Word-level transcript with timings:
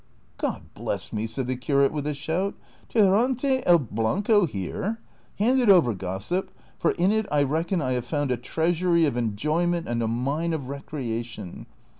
"Cxod 0.39 0.63
bless 0.73 1.13
me!" 1.13 1.27
said 1.27 1.45
the 1.45 1.55
curate 1.55 1.93
with 1.93 2.07
a 2.07 2.15
shout," 2.15 2.55
'Tirante 2.89 3.61
el 3.67 3.77
Blanco' 3.77 4.47
here! 4.47 4.99
Hand 5.37 5.59
it 5.59 5.69
over, 5.69 5.93
gossip, 5.93 6.49
for 6.79 6.89
in 6.93 7.11
it 7.11 7.27
I 7.31 7.43
reckon 7.43 7.83
I 7.83 7.91
have 7.91 8.05
found 8.05 8.31
a 8.31 8.37
treasury 8.37 9.05
of 9.05 9.15
enjoyment 9.15 9.87
and 9.87 10.01
a 10.01 10.07
mine 10.07 10.53
of 10.53 10.69
recreation. 10.69 11.67